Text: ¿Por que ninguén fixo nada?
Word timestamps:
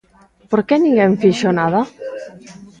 ¿Por 0.49 0.61
que 0.67 0.75
ninguén 0.77 1.19
fixo 1.21 1.49
nada? 1.59 1.81